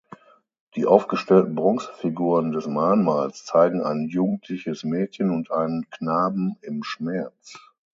[0.75, 7.55] Die aufgesstellten Bronzefiguren des Mahnmals zeigen ein jugendliches Mädchen und einen Knaben im Schmerz.